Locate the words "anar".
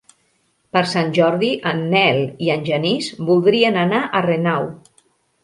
3.85-4.03